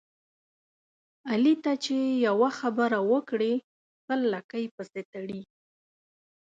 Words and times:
علي 1.31 1.53
ته 1.63 1.71
چې 1.83 1.95
یوه 2.27 2.49
خبره 2.59 2.99
وکړې 3.11 3.53
سل 4.05 4.19
لکۍ 4.33 4.65
پسې 4.75 5.01
تړي. 5.13 5.41